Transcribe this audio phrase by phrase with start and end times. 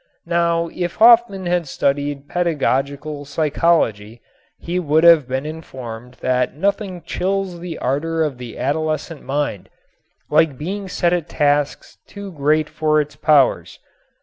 [0.25, 4.19] Now if Hofmann had studied pedagogical psychology
[4.57, 9.69] he would have been informed that nothing chills the ardor of the adolescent mind
[10.27, 13.77] like being set at tasks too great for its powers.